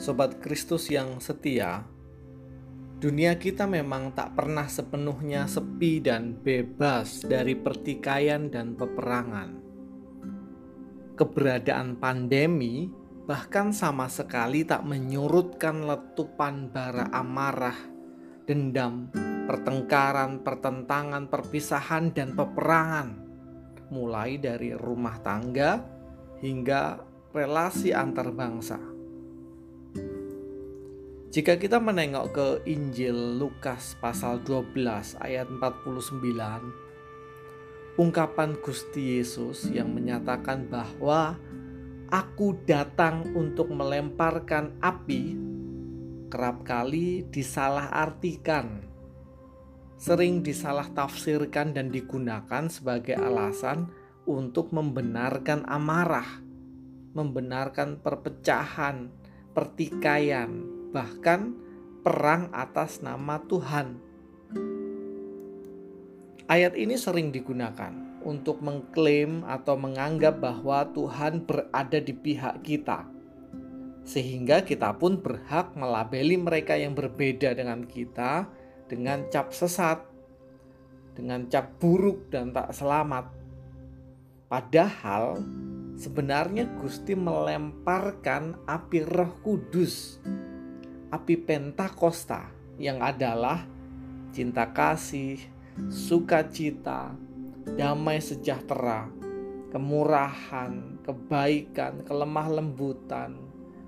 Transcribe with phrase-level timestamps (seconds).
[0.00, 1.84] Sobat Kristus yang setia,
[3.04, 9.60] dunia kita memang tak pernah sepenuhnya sepi dan bebas dari pertikaian dan peperangan.
[11.20, 12.88] Keberadaan pandemi
[13.28, 17.76] bahkan sama sekali tak menyurutkan letupan bara amarah,
[18.48, 19.12] dendam,
[19.44, 23.20] pertengkaran, pertentangan, perpisahan, dan peperangan,
[23.92, 25.84] mulai dari rumah tangga
[26.40, 27.04] hingga
[27.36, 28.89] relasi antar bangsa.
[31.30, 34.74] Jika kita menengok ke Injil Lukas pasal 12
[35.22, 36.18] ayat 49,
[38.02, 41.38] ungkapan Gusti Yesus yang menyatakan bahwa
[42.10, 45.38] aku datang untuk melemparkan api
[46.34, 48.82] kerap kali disalahartikan,
[50.02, 53.86] sering disalah tafsirkan dan digunakan sebagai alasan
[54.26, 56.42] untuk membenarkan amarah,
[57.14, 59.14] membenarkan perpecahan,
[59.54, 61.54] pertikaian, bahkan
[62.02, 63.98] perang atas nama Tuhan.
[66.50, 67.94] Ayat ini sering digunakan
[68.26, 73.06] untuk mengklaim atau menganggap bahwa Tuhan berada di pihak kita,
[74.02, 78.50] sehingga kita pun berhak melabeli mereka yang berbeda dengan kita
[78.90, 80.02] dengan cap sesat,
[81.14, 83.30] dengan cap buruk, dan tak selamat.
[84.50, 85.38] Padahal
[85.94, 90.18] sebenarnya Gusti melemparkan api Roh Kudus
[91.10, 93.66] api Pentakosta yang adalah
[94.30, 95.36] cinta kasih,
[95.90, 97.12] sukacita,
[97.74, 99.10] damai sejahtera,
[99.74, 103.36] kemurahan, kebaikan, kelemah lembutan,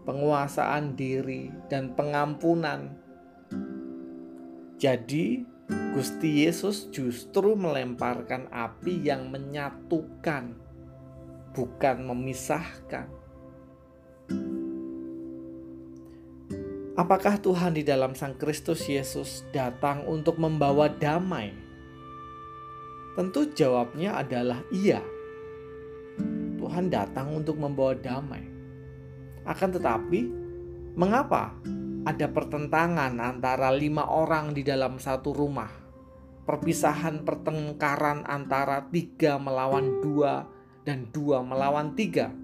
[0.03, 2.99] penguasaan diri, dan pengampunan.
[4.83, 5.47] Jadi,
[5.95, 10.59] Gusti Yesus justru melemparkan api yang menyatukan,
[11.55, 13.22] bukan memisahkan.
[16.93, 21.57] Apakah Tuhan di dalam Sang Kristus Yesus datang untuk membawa damai?
[23.17, 25.01] Tentu jawabnya adalah iya.
[26.61, 28.45] Tuhan datang untuk membawa damai.
[29.49, 30.29] Akan tetapi,
[30.93, 31.57] mengapa
[32.05, 35.73] ada pertentangan antara lima orang di dalam satu rumah?
[36.45, 40.45] Perpisahan pertengkaran antara tiga melawan dua
[40.85, 42.42] dan dua melawan tiga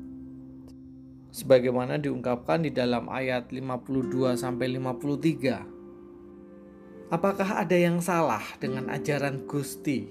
[1.32, 7.08] sebagaimana diungkapkan di dalam ayat 52 sampai 53.
[7.08, 10.04] Apakah ada yang salah dengan ajaran Gusti?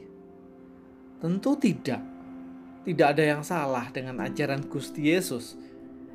[1.22, 2.02] Tentu tidak.
[2.86, 5.58] Tidak ada yang salah dengan ajaran Gusti Yesus.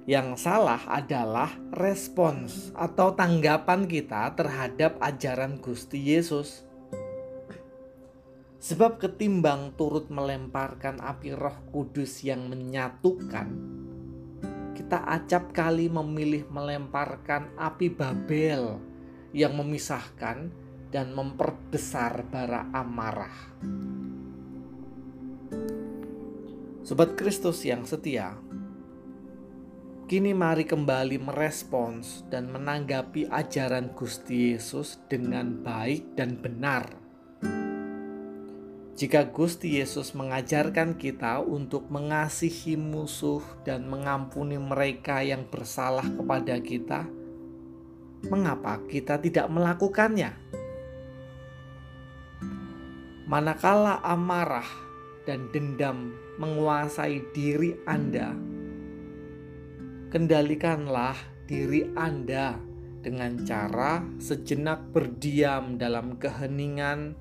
[0.02, 6.66] Yang salah adalah respons atau tanggapan kita terhadap ajaran Gusti Yesus.
[8.62, 13.81] Sebab ketimbang turut melemparkan api Roh Kudus yang menyatukan,
[14.92, 18.76] kita acap kali memilih melemparkan api Babel
[19.32, 20.52] yang memisahkan
[20.92, 23.56] dan memperbesar bara amarah.
[26.84, 28.36] Sobat Kristus yang setia,
[30.12, 37.01] kini mari kembali merespons dan menanggapi ajaran Gusti Yesus dengan baik dan benar
[38.92, 47.08] jika Gusti Yesus mengajarkan kita untuk mengasihi musuh dan mengampuni mereka yang bersalah kepada kita,
[48.28, 50.36] mengapa kita tidak melakukannya?
[53.24, 54.68] Manakala amarah
[55.24, 58.36] dan dendam menguasai diri Anda,
[60.12, 61.16] kendalikanlah
[61.48, 62.60] diri Anda
[63.00, 67.16] dengan cara sejenak berdiam dalam keheningan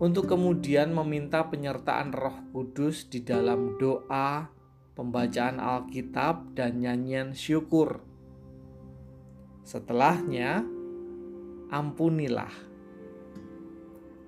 [0.00, 4.48] untuk kemudian meminta penyertaan Roh Kudus di dalam doa,
[4.96, 8.00] pembacaan Alkitab, dan nyanyian syukur.
[9.60, 10.64] Setelahnya,
[11.68, 12.50] ampunilah,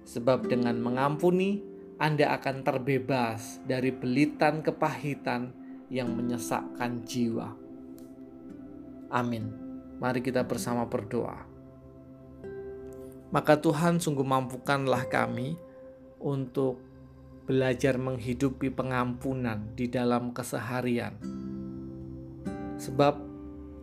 [0.05, 1.65] sebab dengan mengampuni
[1.97, 5.57] Anda akan terbebas dari belitan kepahitan
[5.89, 7.49] yang menyesakkan jiwa.
[9.09, 9.49] Amin.
[10.03, 11.53] Mari kita bersama berdoa
[13.33, 15.57] maka Tuhan sungguh mampukanlah kami
[16.23, 16.79] untuk
[17.45, 21.19] belajar menghidupi pengampunan di dalam keseharian.
[22.79, 23.15] Sebab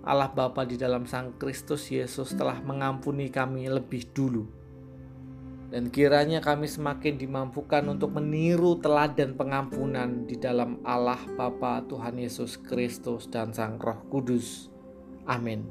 [0.08, 4.48] Allah Bapa di dalam Sang Kristus Yesus telah mengampuni kami lebih dulu.
[5.70, 12.58] Dan kiranya kami semakin dimampukan untuk meniru teladan pengampunan di dalam Allah Bapa Tuhan Yesus
[12.58, 14.74] Kristus dan Sang Roh Kudus.
[15.30, 15.70] Amin.